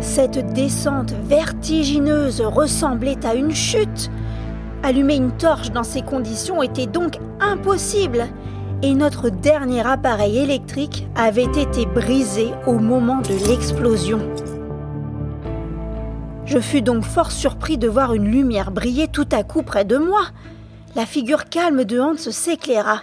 Cette 0.00 0.52
descente 0.52 1.12
vertigineuse 1.24 2.40
ressemblait 2.40 3.26
à 3.26 3.34
une 3.34 3.52
chute. 3.52 4.10
Allumer 4.84 5.16
une 5.16 5.32
torche 5.32 5.72
dans 5.72 5.82
ces 5.82 6.02
conditions 6.02 6.62
était 6.62 6.86
donc 6.86 7.18
impossible 7.40 8.28
et 8.82 8.94
notre 8.94 9.28
dernier 9.28 9.84
appareil 9.84 10.38
électrique 10.38 11.08
avait 11.16 11.42
été 11.42 11.84
brisé 11.84 12.50
au 12.68 12.78
moment 12.78 13.22
de 13.22 13.48
l'explosion. 13.48 14.20
Je 16.44 16.60
fus 16.60 16.82
donc 16.82 17.02
fort 17.02 17.32
surpris 17.32 17.76
de 17.76 17.88
voir 17.88 18.14
une 18.14 18.30
lumière 18.30 18.70
briller 18.70 19.08
tout 19.08 19.28
à 19.32 19.42
coup 19.42 19.62
près 19.62 19.84
de 19.84 19.96
moi. 19.96 20.22
La 20.94 21.06
figure 21.06 21.46
calme 21.46 21.84
de 21.84 21.98
Hans 21.98 22.16
s'éclaira. 22.16 23.00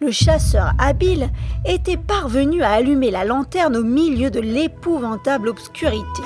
Le 0.00 0.12
chasseur 0.12 0.74
habile 0.78 1.28
était 1.64 1.96
parvenu 1.96 2.62
à 2.62 2.70
allumer 2.70 3.10
la 3.10 3.24
lanterne 3.24 3.76
au 3.76 3.82
milieu 3.82 4.30
de 4.30 4.38
l'épouvantable 4.38 5.48
obscurité. 5.48 6.22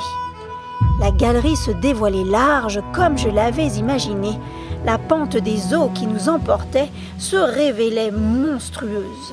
La 1.00 1.10
galerie 1.10 1.56
se 1.56 1.70
dévoilait 1.70 2.24
large 2.24 2.82
comme 2.92 3.16
je 3.16 3.30
l'avais 3.30 3.68
imaginé. 3.68 4.38
La 4.84 4.98
pente 4.98 5.38
des 5.38 5.72
eaux 5.72 5.88
qui 5.94 6.06
nous 6.06 6.28
emportaient 6.28 6.90
se 7.16 7.36
révélait 7.36 8.10
monstrueuse. 8.10 9.32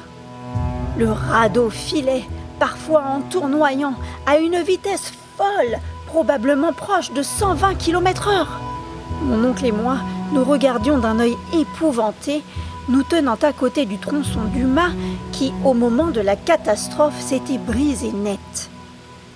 Le 0.97 1.11
radeau 1.11 1.69
filait, 1.69 2.23
parfois 2.59 3.03
en 3.03 3.21
tournoyant, 3.21 3.95
à 4.25 4.37
une 4.37 4.61
vitesse 4.61 5.11
folle, 5.35 5.79
probablement 6.07 6.71
proche 6.71 7.11
de 7.11 7.23
120 7.23 7.75
km/h. 7.75 8.47
Mon 9.21 9.49
oncle 9.49 9.65
et 9.65 9.73
moi 9.73 9.97
nous 10.31 10.43
regardions 10.43 10.97
d'un 10.97 11.19
œil 11.19 11.35
épouvanté, 11.53 12.43
nous 12.89 13.03
tenant 13.03 13.37
à 13.41 13.53
côté 13.53 13.85
du 13.85 13.99
tronçon 13.99 14.43
du 14.51 14.65
mât 14.65 14.91
qui, 15.31 15.53
au 15.63 15.73
moment 15.73 16.07
de 16.07 16.21
la 16.21 16.35
catastrophe, 16.35 17.19
s'était 17.21 17.59
brisé 17.59 18.11
net. 18.11 18.69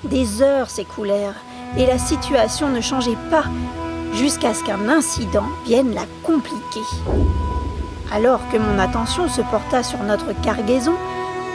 Des 0.04 0.42
heures 0.42 0.70
s'écoulèrent 0.70 1.42
et 1.78 1.86
la 1.86 2.00
situation 2.00 2.70
ne 2.70 2.82
changeait 2.82 3.18
pas 3.30 3.46
jusqu'à 4.16 4.54
ce 4.54 4.64
qu'un 4.64 4.90
incident 4.90 5.46
vienne 5.66 5.94
la 5.94 6.06
compliquer. 6.24 6.82
Alors 8.12 8.42
que 8.52 8.58
mon 8.58 8.80
attention 8.80 9.30
se 9.30 9.42
porta 9.42 9.84
sur 9.84 10.02
notre 10.04 10.40
cargaison, 10.42 10.94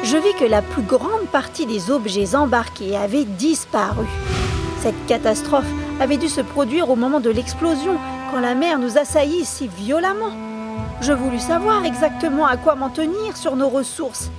je 0.04 0.16
vis 0.16 0.34
que 0.38 0.44
la 0.44 0.62
plus 0.62 0.82
grande 0.82 1.26
partie 1.32 1.66
des 1.66 1.90
objets 1.90 2.36
embarqués 2.36 2.96
avait 2.96 3.24
disparu. 3.24 4.06
Cette 4.80 5.06
catastrophe 5.06 5.66
avait 6.00 6.16
dû 6.16 6.28
se 6.28 6.40
produire 6.40 6.90
au 6.90 6.96
moment 6.96 7.20
de 7.20 7.30
l'explosion, 7.30 7.96
quand 8.30 8.40
la 8.40 8.54
mer 8.54 8.78
nous 8.78 8.98
assaillit 8.98 9.44
si 9.44 9.68
violemment. 9.68 10.57
Je 11.00 11.12
voulus 11.12 11.40
savoir 11.40 11.84
exactement 11.84 12.46
à 12.46 12.56
quoi 12.56 12.74
m'en 12.74 12.90
tenir 12.90 13.36
sur 13.36 13.56
nos 13.56 13.68
ressources, 13.68 14.30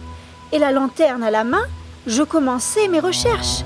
et 0.51 0.59
la 0.59 0.71
lanterne 0.71 1.23
à 1.23 1.31
la 1.31 1.43
main, 1.43 1.63
je 2.07 2.23
commençai 2.23 2.87
mes 2.87 2.99
recherches. 2.99 3.63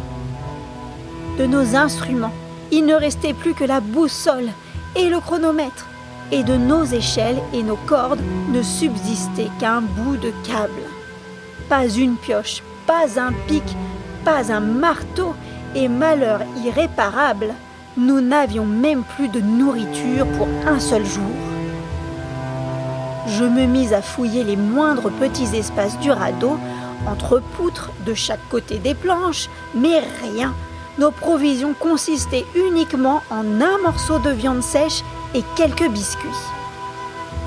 De 1.37 1.45
nos 1.45 1.75
instruments, 1.75 2.33
il 2.71 2.85
ne 2.85 2.95
restait 2.95 3.33
plus 3.33 3.53
que 3.53 3.63
la 3.63 3.79
boussole 3.79 4.49
et 4.95 5.09
le 5.09 5.19
chronomètre, 5.19 5.87
et 6.31 6.43
de 6.43 6.55
nos 6.55 6.83
échelles 6.85 7.41
et 7.53 7.63
nos 7.63 7.75
cordes 7.75 8.21
ne 8.49 8.61
subsistait 8.61 9.49
qu'un 9.59 9.81
bout 9.81 10.17
de 10.17 10.31
câble. 10.43 10.71
Pas 11.69 11.87
une 11.87 12.15
pioche, 12.15 12.61
pas 12.85 13.19
un 13.19 13.31
pic, 13.47 13.63
pas 14.23 14.51
un 14.51 14.59
marteau, 14.59 15.33
et 15.75 15.87
malheur 15.87 16.41
irréparable, 16.63 17.53
nous 17.97 18.21
n'avions 18.21 18.65
même 18.65 19.03
plus 19.15 19.27
de 19.27 19.39
nourriture 19.39 20.27
pour 20.37 20.47
un 20.67 20.79
seul 20.79 21.05
jour. 21.05 21.42
Je 23.27 23.45
me 23.45 23.65
mis 23.65 23.93
à 23.93 24.01
fouiller 24.01 24.43
les 24.43 24.57
moindres 24.57 25.09
petits 25.11 25.55
espaces 25.55 25.97
du 25.99 26.11
radeau, 26.11 26.57
entre 27.07 27.41
poutres 27.55 27.91
de 28.05 28.13
chaque 28.13 28.47
côté 28.49 28.79
des 28.79 28.95
planches, 28.95 29.49
mais 29.73 29.99
rien. 30.21 30.53
Nos 30.99 31.11
provisions 31.11 31.73
consistaient 31.73 32.45
uniquement 32.53 33.23
en 33.29 33.61
un 33.61 33.77
morceau 33.83 34.19
de 34.19 34.29
viande 34.29 34.61
sèche 34.61 35.03
et 35.33 35.43
quelques 35.55 35.89
biscuits. 35.89 36.29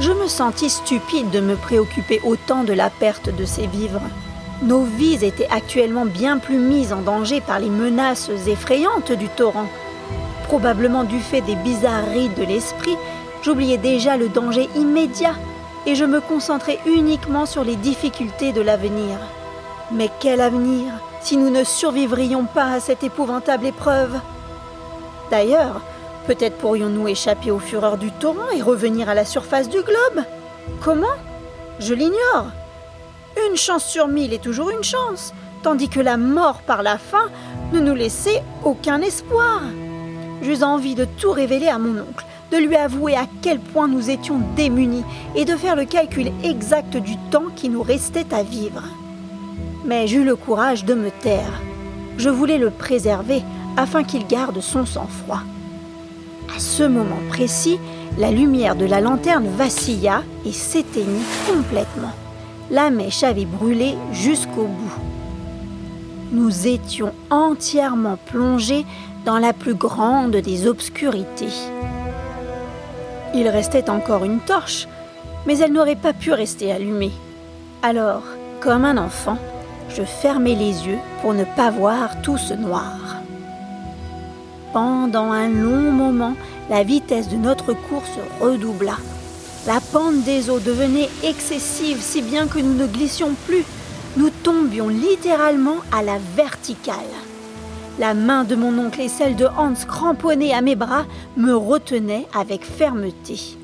Je 0.01 0.13
me 0.13 0.27
sentis 0.27 0.71
stupide 0.71 1.31
de 1.31 1.41
me 1.41 1.57
préoccuper 1.57 2.21
autant 2.25 2.65
de 2.65 2.73
la 2.73 2.91
perte 2.91 3.35
de 3.35 3.45
ces 3.45 3.67
vivres. 3.67 4.03
Nos 4.63 4.83
vies 4.83 5.25
étaient 5.25 5.49
actuellement 5.51 6.07
bien 6.07 6.39
plus 6.39 6.59
mises 6.59 6.93
en 6.93 7.03
danger 7.03 7.43
par 7.43 7.61
les 7.61 7.71
menaces 7.71 8.31
effrayantes 8.47 9.13
du 9.13 9.29
torrent. 9.29 9.69
Probablement 10.45 11.05
du 11.05 11.21
fait 11.21 11.43
des 11.43 11.57
bizarreries 11.57 12.31
de 12.31 12.45
l'esprit, 12.45 12.97
j'oubliais 13.43 13.79
déjà 13.79 14.17
le 14.17 14.29
danger 14.29 14.69
immédiat 14.75 15.35
et 15.87 15.95
je 15.95 16.05
me 16.05 16.21
concentrais 16.21 16.79
uniquement 16.85 17.47
sur 17.47 17.65
les 17.65 17.77
difficultés 17.77 18.53
de 18.53 18.61
l'avenir. 18.61 19.19
Mais 19.93 20.11
quel 20.21 20.41
avenir 20.41 20.93
si 21.21 21.37
nous 21.37 21.51
ne 21.51 21.65
survivrions 21.65 22.45
pas 22.45 22.73
à 22.73 22.81
cette 22.81 23.05
épouvantable 23.05 23.67
épreuve? 23.67 24.19
D'ailleurs, 25.31 25.81
peut-être 26.27 26.59
pourrions-nous 26.59 27.09
échapper 27.09 27.51
aux 27.51 27.61
fureurs 27.61 27.99
du 27.99 28.11
torrent 28.11 28.51
et 28.55 28.63
revenir 28.63 29.09
à 29.09 29.15
la 29.15 29.25
surface 29.25 29.69
du 29.69 29.81
globe? 29.81 30.25
Comment? 30.81 31.07
Je 31.79 31.95
l'ignore. 31.95 32.47
Une 33.49 33.57
chance 33.57 33.85
sur 33.85 34.09
mille 34.09 34.33
est 34.33 34.43
toujours 34.43 34.71
une 34.71 34.85
chance, 34.85 35.33
tandis 35.63 35.89
que 35.89 36.01
la 36.01 36.17
mort 36.17 36.63
par 36.63 36.83
la 36.83 36.99
faim 36.99 37.29
ne 37.73 37.81
nous 37.81 37.95
laissait 37.95 38.43
aucun 38.65 39.01
espoir. 39.03 39.61
J'eus 40.43 40.63
envie 40.63 40.95
de 40.95 41.05
tout 41.05 41.33
révéler 41.33 41.69
à 41.69 41.79
mon 41.79 42.01
oncle, 42.01 42.25
de 42.53 42.57
lui 42.57 42.77
avouer 42.77 43.17
à 43.17 43.27
quel 43.43 43.59
point 43.59 43.89
nous 43.89 44.11
étions 44.11 44.41
démunis 44.55 45.05
et 45.35 45.45
de 45.45 45.57
faire 45.57 45.77
le 45.77 45.85
calcul 45.85 46.31
exact 46.45 46.97
du 46.97 47.17
temps 47.31 47.51
qui 47.55 47.69
nous 47.69 47.83
restait 47.83 48.33
à 48.33 48.43
vivre. 48.43 48.83
Mais 49.85 50.07
j'eus 50.07 50.25
le 50.25 50.37
courage 50.37 50.85
de 50.85 50.95
me 50.95 51.11
taire. 51.11 51.61
Je 52.19 52.31
voulais 52.31 52.59
le 52.59 52.71
préserver 52.71 53.43
afin 53.77 54.05
qu'il 54.05 54.27
garde 54.27 54.61
son 54.61 54.87
sang-froid. 54.87 55.43
À 56.55 56.59
ce 56.59 56.83
moment 56.83 57.21
précis, 57.29 57.79
la 58.19 58.31
lumière 58.31 58.77
de 58.77 58.87
la 58.87 59.01
lanterne 59.01 59.49
vacilla 59.49 60.23
et 60.45 60.53
s'éteignit 60.53 61.25
complètement. 61.47 62.13
La 62.71 62.91
mèche 62.91 63.23
avait 63.23 63.45
brûlé 63.45 63.95
jusqu'au 64.13 64.65
bout. 64.65 65.01
Nous 66.33 66.67
étions 66.67 67.13
entièrement 67.31 68.19
plongés 68.27 68.85
dans 69.25 69.39
la 69.39 69.53
plus 69.53 69.75
grande 69.75 70.37
des 70.37 70.67
obscurités. 70.67 71.53
Il 73.39 73.49
restait 73.49 73.91
encore 73.91 74.25
une 74.25 74.41
torche, 74.41 74.89
mais 75.47 75.59
elle 75.59 75.75
n'aurait 75.75 75.95
pas 75.95 76.15
pu 76.15 76.33
rester 76.33 76.73
allumée. 76.73 77.13
Alors, 77.83 78.23
comme 78.61 78.87
un 78.87 78.97
enfant, 78.97 79.37
je 79.91 80.03
fermai 80.05 80.55
les 80.55 80.87
yeux 80.87 80.99
pour 81.21 81.35
ne 81.35 81.45
pas 81.45 81.71
voir 81.71 82.23
tout 82.23 82.39
ce 82.39 82.55
noir. 82.55 82.97
Pendant 84.73 85.33
un 85.33 85.49
long 85.49 85.93
moment, 85.93 86.33
la 86.71 86.83
vitesse 86.83 87.29
de 87.29 87.37
notre 87.37 87.75
course 87.75 88.19
redoubla. 88.41 88.97
La 89.67 89.81
pente 89.93 90.23
des 90.23 90.49
eaux 90.49 90.59
devenait 90.59 91.11
excessive 91.23 92.01
si 92.01 92.23
bien 92.23 92.47
que 92.47 92.59
nous 92.59 92.73
ne 92.75 92.87
glissions 92.87 93.35
plus. 93.47 93.65
Nous 94.17 94.31
tombions 94.31 94.89
littéralement 94.89 95.77
à 95.93 96.03
la 96.03 96.17
verticale. 96.37 96.95
La 97.99 98.13
main 98.13 98.45
de 98.45 98.55
mon 98.55 98.79
oncle 98.79 99.01
et 99.01 99.09
celle 99.09 99.37
de 99.37 99.47
Hans 99.47 99.73
cramponnée 99.89 100.53
à 100.53 100.61
mes 100.61 100.77
bras 100.77 101.07
me 101.39 101.55
retenaient 101.55 102.27
avec 102.39 102.63
fermeté. 102.63 103.57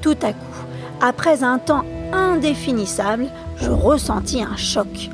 Tout 0.00 0.16
à 0.22 0.32
coup, 0.32 0.64
après 1.02 1.42
un 1.42 1.58
temps 1.58 1.84
indéfinissable, 2.12 3.28
je 3.56 3.70
ressentis 3.70 4.42
un 4.42 4.56
choc. 4.56 5.10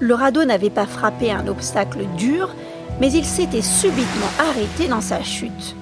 Le 0.00 0.14
radeau 0.14 0.44
n'avait 0.44 0.68
pas 0.68 0.86
frappé 0.86 1.32
un 1.32 1.48
obstacle 1.48 2.04
dur, 2.18 2.54
mais 3.00 3.10
il 3.10 3.24
s'était 3.24 3.62
subitement 3.62 4.04
arrêté 4.38 4.86
dans 4.86 5.00
sa 5.00 5.22
chute. 5.22 5.74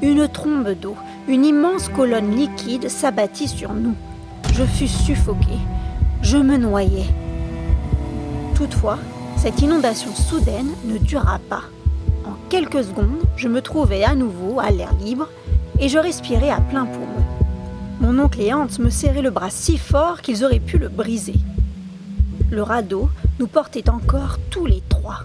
Une 0.00 0.28
trombe 0.28 0.70
d'eau, 0.80 0.94
une 1.26 1.44
immense 1.44 1.88
colonne 1.88 2.36
liquide 2.36 2.88
s'abattit 2.88 3.48
sur 3.48 3.74
nous. 3.74 3.96
Je 4.54 4.62
fus 4.62 4.88
suffoqué. 4.88 5.58
Je 6.22 6.36
me 6.36 6.56
noyais. 6.56 7.06
Toutefois, 8.54 8.98
cette 9.38 9.62
inondation 9.62 10.12
soudaine 10.14 10.70
ne 10.84 10.98
dura 10.98 11.38
pas. 11.48 11.62
En 12.26 12.34
quelques 12.48 12.82
secondes, 12.82 13.22
je 13.36 13.46
me 13.46 13.62
trouvais 13.62 14.02
à 14.02 14.16
nouveau 14.16 14.58
à 14.58 14.70
l'air 14.70 14.92
libre 14.94 15.28
et 15.78 15.88
je 15.88 15.98
respirais 15.98 16.50
à 16.50 16.60
plein 16.60 16.86
poumon. 16.86 17.24
Mon 18.00 18.18
oncle 18.18 18.40
et 18.40 18.52
Hans 18.52 18.66
me 18.80 18.90
serraient 18.90 19.22
le 19.22 19.30
bras 19.30 19.50
si 19.50 19.78
fort 19.78 20.22
qu'ils 20.22 20.44
auraient 20.44 20.58
pu 20.58 20.76
le 20.76 20.88
briser. 20.88 21.36
Le 22.50 22.62
radeau 22.62 23.10
nous 23.38 23.46
portait 23.46 23.88
encore 23.88 24.38
tous 24.50 24.66
les 24.66 24.82
trois. 24.88 25.20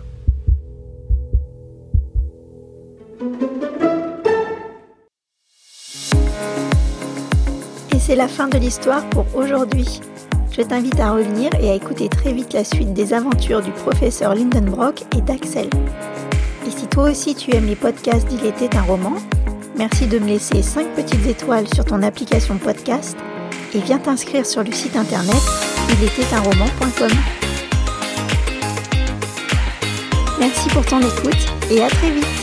Et 7.92 8.00
c'est 8.00 8.16
la 8.16 8.28
fin 8.28 8.48
de 8.48 8.60
l'histoire 8.60 9.10
pour 9.10 9.26
aujourd'hui. 9.36 10.02
Je 10.56 10.62
t'invite 10.62 11.00
à 11.00 11.12
revenir 11.12 11.50
et 11.60 11.72
à 11.72 11.74
écouter 11.74 12.10
très 12.10 12.32
vite 12.32 12.54
la 12.54 12.64
suite 12.64 12.94
des 12.94 13.14
aventures 13.14 13.62
du 13.62 13.72
professeur 13.72 14.36
Lindenbrock 14.36 15.02
et 15.18 15.22
d'Axel. 15.22 15.68
Et 16.68 16.70
si 16.70 16.86
toi 16.88 17.10
aussi 17.10 17.34
tu 17.34 17.56
aimes 17.56 17.66
les 17.66 17.76
podcasts 17.76 18.28
d'Il 18.28 18.46
était 18.46 18.76
un 18.78 18.84
roman, 18.84 19.16
merci 19.76 20.06
de 20.06 20.20
me 20.20 20.28
laisser 20.28 20.62
5 20.62 20.90
petites 20.96 21.26
étoiles 21.26 21.68
sur 21.74 21.86
ton 21.86 22.04
application 22.04 22.58
podcast 22.58 23.18
et 23.74 23.80
viens 23.80 23.98
t'inscrire 23.98 24.46
sur 24.46 24.64
le 24.64 24.72
site 24.72 24.96
internet 24.96 25.42
roman.com. 26.44 27.12
Merci 30.40 30.70
pour 30.70 30.86
ton 30.86 31.00
écoute 31.00 31.48
et 31.72 31.82
à 31.82 31.88
très 31.88 32.12
vite 32.12 32.43